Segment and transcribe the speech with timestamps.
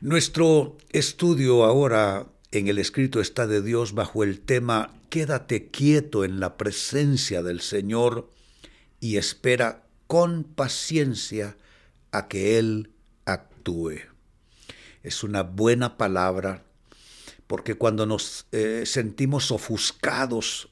[0.00, 6.38] Nuestro estudio ahora en el escrito está de Dios bajo el tema Quédate quieto en
[6.38, 8.30] la presencia del Señor
[9.00, 11.56] y espera con paciencia
[12.12, 12.90] a que Él
[13.24, 14.00] actúe.
[15.02, 16.64] Es una buena palabra
[17.46, 20.68] porque cuando nos eh, sentimos ofuscados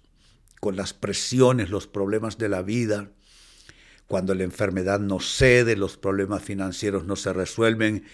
[0.60, 3.10] con las presiones, los problemas de la vida,
[4.06, 8.04] cuando la enfermedad nos cede, los problemas financieros no se resuelven,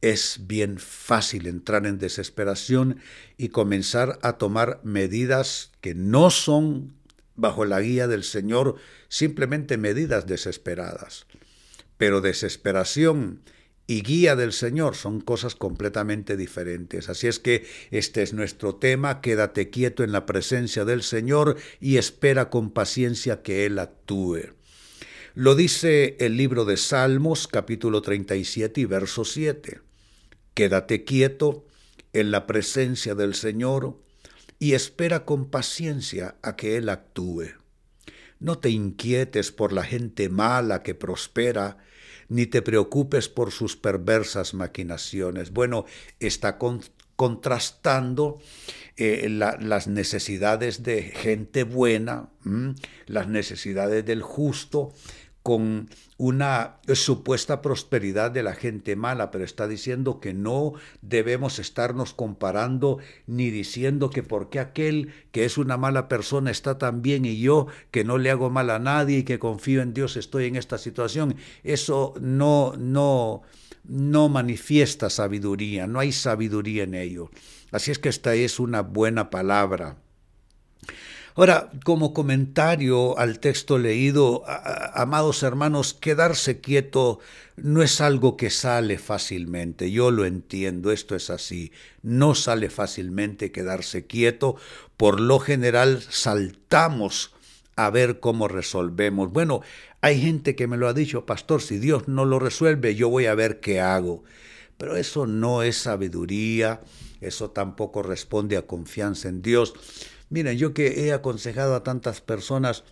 [0.00, 3.00] es bien fácil entrar en desesperación
[3.38, 6.94] y comenzar a tomar medidas que no son
[7.34, 8.76] bajo la guía del Señor,
[9.08, 11.26] simplemente medidas desesperadas.
[11.96, 13.42] Pero desesperación
[13.86, 17.08] y guía del Señor son cosas completamente diferentes.
[17.08, 21.96] Así es que este es nuestro tema, quédate quieto en la presencia del Señor y
[21.96, 24.55] espera con paciencia que Él actúe.
[25.38, 29.82] Lo dice el libro de Salmos capítulo 37 y verso 7.
[30.54, 31.66] Quédate quieto
[32.14, 34.00] en la presencia del Señor
[34.58, 37.48] y espera con paciencia a que Él actúe.
[38.40, 41.76] No te inquietes por la gente mala que prospera,
[42.30, 45.50] ni te preocupes por sus perversas maquinaciones.
[45.50, 45.84] Bueno,
[46.18, 46.56] está
[47.16, 48.38] contrastando
[48.96, 52.30] eh, las necesidades de gente buena,
[53.04, 54.94] las necesidades del justo,
[55.46, 62.14] con una supuesta prosperidad de la gente mala, pero está diciendo que no debemos estarnos
[62.14, 67.38] comparando ni diciendo que porque aquel que es una mala persona está tan bien y
[67.38, 70.56] yo que no le hago mal a nadie y que confío en Dios estoy en
[70.56, 71.36] esta situación.
[71.62, 73.42] Eso no no
[73.84, 77.30] no manifiesta sabiduría, no hay sabiduría en ello.
[77.70, 79.96] Así es que esta es una buena palabra.
[81.38, 84.42] Ahora, como comentario al texto leído,
[84.94, 87.18] amados hermanos, quedarse quieto
[87.56, 93.52] no es algo que sale fácilmente, yo lo entiendo, esto es así, no sale fácilmente
[93.52, 94.56] quedarse quieto,
[94.96, 97.34] por lo general saltamos
[97.76, 99.30] a ver cómo resolvemos.
[99.30, 99.60] Bueno,
[100.00, 103.26] hay gente que me lo ha dicho, pastor, si Dios no lo resuelve, yo voy
[103.26, 104.24] a ver qué hago.
[104.78, 106.80] Pero eso no es sabiduría,
[107.20, 109.74] eso tampoco responde a confianza en Dios.
[110.28, 112.84] Miren, yo que he aconsejado a tantas personas,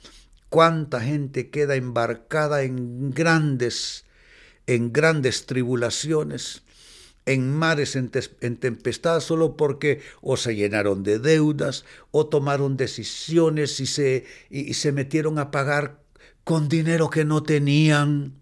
[0.49, 4.05] cuánta gente queda embarcada en grandes,
[4.67, 6.63] en grandes tribulaciones,
[7.27, 8.11] en mares en,
[8.59, 14.93] tempestad, solo porque o se llenaron de deudas, o tomaron decisiones y se, y se
[14.93, 16.05] metieron a pagar
[16.45, 18.35] con dinero que no tenían.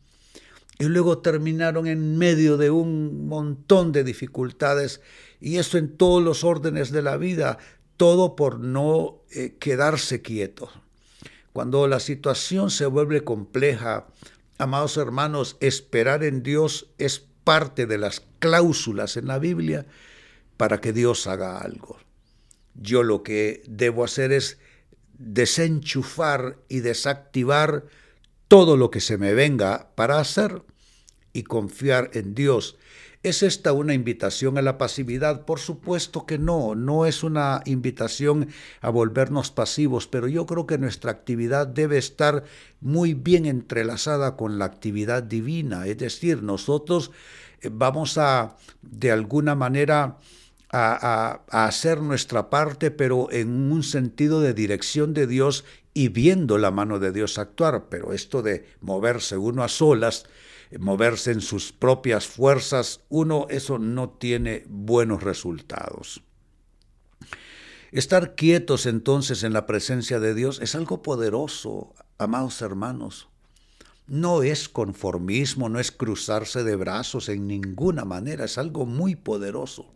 [0.79, 5.01] Y luego terminaron en medio de un montón de dificultades,
[5.41, 7.59] y eso en todos los órdenes de la vida,
[8.03, 10.69] todo por no eh, quedarse quieto.
[11.53, 14.09] Cuando la situación se vuelve compleja,
[14.59, 19.87] amados hermanos, esperar en Dios es parte de las cláusulas en la Biblia
[20.57, 21.97] para que Dios haga algo.
[22.75, 24.59] Yo lo que debo hacer es
[25.13, 27.85] desenchufar y desactivar
[28.49, 30.65] todo lo que se me venga para hacer
[31.33, 32.77] y confiar en Dios
[33.23, 35.45] ¿Es esta una invitación a la pasividad?
[35.45, 38.49] Por supuesto que no, no es una invitación
[38.81, 42.43] a volvernos pasivos, pero yo creo que nuestra actividad debe estar
[42.81, 47.13] muy bien entrelazada con la actividad divina, es decir, nosotros
[47.61, 50.19] eh, vamos a, de alguna manera,
[50.73, 56.59] a, a, hacer nuestra parte, pero en un sentido de dirección de Dios y viendo
[56.59, 57.85] la mano de Dios actuar.
[57.89, 60.25] Pero esto de moverse uno a solas,
[60.79, 66.23] moverse en sus propias fuerzas, uno eso no tiene buenos resultados.
[67.93, 73.29] Estar quietos entonces en la presencia de Dios es algo poderoso, amados hermanos.
[74.07, 79.93] No es conformismo, no es cruzarse de brazos en ninguna manera, es algo muy poderoso.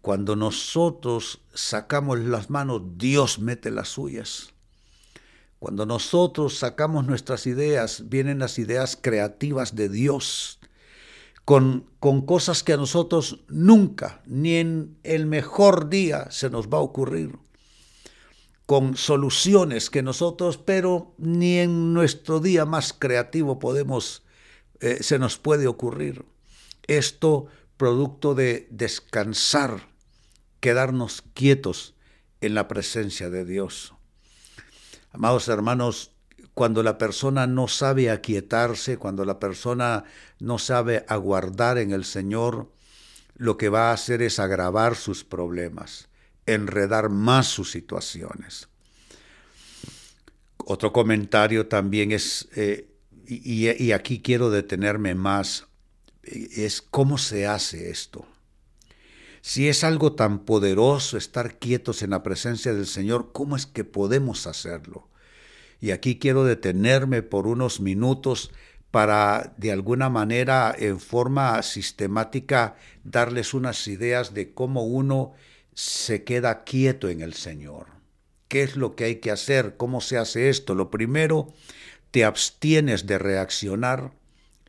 [0.00, 4.53] Cuando nosotros sacamos las manos, Dios mete las suyas.
[5.64, 10.58] Cuando nosotros sacamos nuestras ideas, vienen las ideas creativas de Dios,
[11.46, 16.76] con, con, cosas que a nosotros nunca, ni en el mejor día, se nos va
[16.76, 17.38] a ocurrir,
[18.66, 24.22] con soluciones que nosotros, pero ni en nuestro día más creativo podemos,
[24.80, 26.26] eh, se nos puede ocurrir.
[26.88, 27.46] Esto
[27.78, 29.88] producto de descansar,
[30.60, 31.94] quedarnos quietos
[32.42, 33.93] en la presencia de Dios.
[35.14, 36.10] Amados hermanos,
[36.54, 40.02] cuando la persona no sabe aquietarse, cuando la persona
[40.40, 42.68] no sabe aguardar en el Señor,
[43.36, 46.08] lo que va a hacer es agravar sus problemas,
[46.46, 48.68] enredar más sus situaciones.
[50.56, 52.88] Otro comentario también es, eh,
[53.24, 55.68] y, y aquí quiero detenerme más,
[56.24, 58.26] es cómo se hace esto.
[59.46, 63.84] Si es algo tan poderoso estar quietos en la presencia del Señor, ¿cómo es que
[63.84, 65.06] podemos hacerlo?
[65.82, 68.52] Y aquí quiero detenerme por unos minutos
[68.90, 75.34] para de alguna manera en forma sistemática darles unas ideas de cómo uno
[75.74, 77.88] se queda quieto en el Señor.
[78.48, 79.76] ¿Qué es lo que hay que hacer?
[79.76, 80.74] ¿Cómo se hace esto?
[80.74, 81.52] Lo primero,
[82.12, 84.10] te abstienes de reaccionar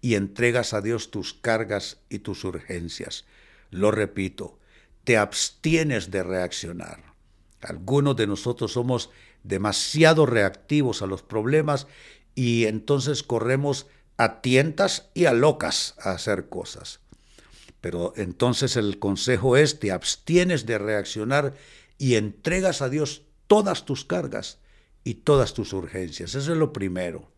[0.02, 3.24] y entregas a Dios tus cargas y tus urgencias.
[3.72, 4.60] Lo repito,
[5.06, 7.14] te abstienes de reaccionar.
[7.62, 9.12] Algunos de nosotros somos
[9.44, 11.88] demasiado reactivos a los problemas
[12.34, 13.88] y entonces corremos
[14.18, 17.00] a tientas y a locas a hacer cosas.
[17.82, 21.54] Pero entonces el consejo es, te abstienes de reaccionar
[21.98, 24.58] y entregas a Dios todas tus cargas
[25.04, 26.34] y todas tus urgencias.
[26.34, 27.30] Eso es lo primero.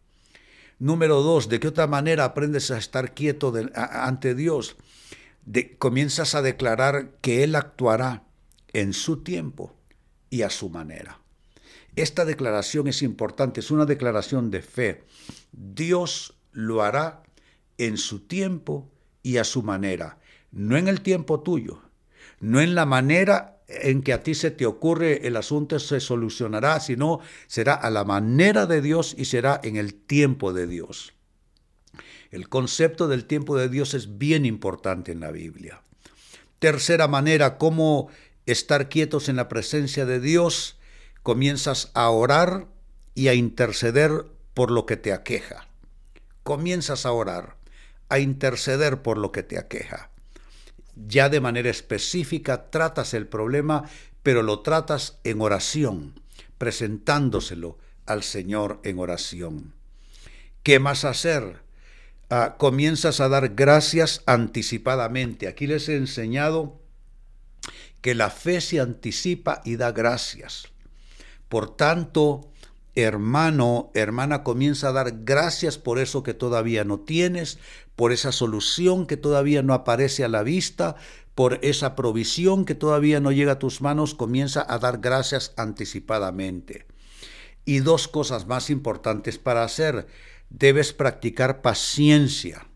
[0.80, 4.78] Número dos, ¿de qué otra manera aprendes a estar quieto ante Dios?
[5.78, 8.24] Comienzas a declarar que Él actuará
[8.74, 9.76] en su tiempo
[10.30, 11.22] y a su manera.
[11.96, 15.04] Esta declaración es importante, es una declaración de fe.
[15.52, 17.24] Dios lo hará
[17.78, 18.92] en su tiempo
[19.24, 20.20] y a su manera,
[20.52, 21.82] no en el tiempo tuyo,
[22.40, 26.80] no en la manera en que a ti se te ocurre el asunto se solucionará,
[26.80, 31.17] sino será a la manera de Dios y será en el tiempo de Dios.
[32.32, 35.82] El concepto del tiempo de Dios es bien importante en la Biblia.
[36.60, 38.10] Tercera manera, cómo
[38.46, 40.78] estar quietos en la presencia de Dios,
[41.24, 42.68] comienzas a orar
[43.14, 45.68] y a interceder por lo que te aqueja.
[46.44, 47.58] Comienzas a orar,
[48.10, 50.10] a interceder por lo que te aqueja.
[50.96, 53.84] Ya de manera específica tratas el problema,
[54.24, 56.20] pero lo tratas en oración,
[56.58, 59.74] presentándoselo al Señor en oración.
[60.64, 61.67] ¿Qué más hacer?
[62.30, 65.48] Ah, comienzas a dar gracias anticipadamente.
[65.48, 66.82] Aquí les he enseñado
[68.02, 70.68] que la fe se anticipa y da gracias.
[71.48, 72.52] Por tanto,
[72.96, 77.60] hermano, hermana, comienza a dar gracias por eso que todavía no tienes,
[77.96, 80.98] por esa solución que todavía no aparece a la vista,
[81.34, 86.88] por esa provisión que todavía no llega a tus manos, comienza a dar gracias anticipadamente.
[87.64, 90.08] Y dos cosas más importantes para hacer
[90.50, 92.68] debes practicar paciencia.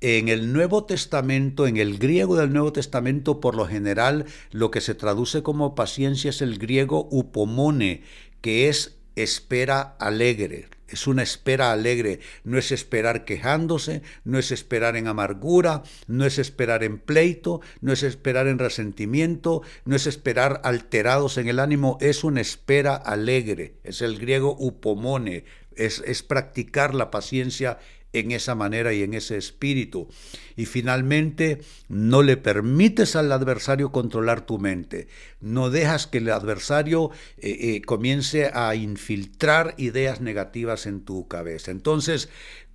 [0.00, 4.80] En el Nuevo Testamento, en el griego del Nuevo Testamento, por lo general, lo que
[4.80, 8.02] se traduce como paciencia es el griego upomone,
[8.40, 10.68] que es espera alegre.
[10.88, 16.38] Es una espera alegre, no es esperar quejándose, no es esperar en amargura, no es
[16.38, 21.98] esperar en pleito, no es esperar en resentimiento, no es esperar alterados en el ánimo,
[22.00, 23.74] es una espera alegre.
[23.84, 25.44] Es el griego upomone,
[25.78, 27.78] es, practicar la paciencia
[28.12, 30.08] en esa manera y en ese espíritu.
[30.56, 35.08] Y finalmente, no le permites al adversario controlar tu mente.
[35.40, 41.70] No dejas que el adversario eh, eh, comience a infiltrar ideas negativas en tu cabeza.
[41.70, 42.28] Entonces,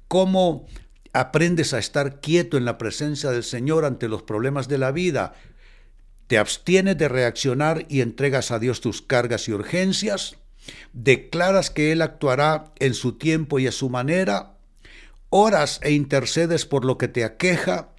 [0.07, 0.67] ¿cómo
[1.13, 5.33] aprendes a estar quieto en la presencia del Señor ante los problemas de la vida?
[6.27, 10.37] Te abstienes de reaccionar y entregas a Dios tus cargas y urgencias
[10.93, 14.57] declaras que Él actuará en su tiempo y a su manera,
[15.29, 17.89] oras e intercedes por lo que te aqueja,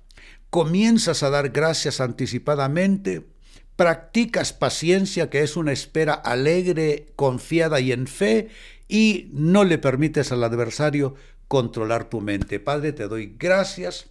[0.51, 3.27] comienzas a dar gracias anticipadamente,
[3.77, 8.49] practicas paciencia, que es una espera alegre, confiada y en fe,
[8.87, 11.15] y no le permites al adversario
[11.49, 12.61] controlar tu mente.
[12.61, 14.07] Padre, te doy gracias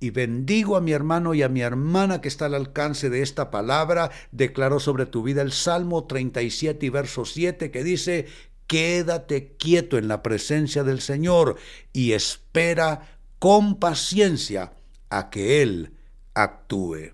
[0.00, 3.50] y bendigo a mi hermano y a mi hermana que está al alcance de esta
[3.50, 4.10] palabra.
[4.30, 8.26] Declaro sobre tu vida el Salmo 37 y verso 7 que dice,
[8.66, 11.56] quédate quieto en la presencia del Señor
[11.92, 14.72] y espera con paciencia
[15.10, 15.92] a que Él
[16.34, 17.12] actúe.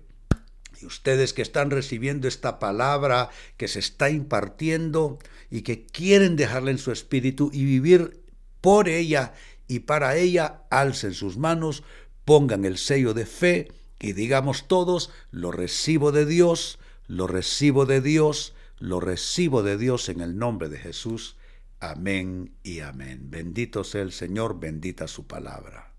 [0.79, 5.17] Y ustedes que están recibiendo esta palabra que se está impartiendo
[5.49, 8.21] y que quieren dejarla en su espíritu y vivir
[8.61, 9.33] por ella
[9.67, 11.83] y para ella, alcen sus manos
[12.25, 18.01] pongan el sello de fe y digamos todos, lo recibo de Dios, lo recibo de
[18.01, 21.37] Dios, lo recibo de Dios en el nombre de Jesús.
[21.79, 23.29] Amén y amén.
[23.29, 25.93] Bendito sea el Señor, bendita su palabra.